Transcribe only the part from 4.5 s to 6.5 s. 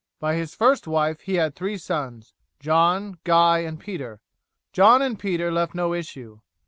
John and Peter left no issue.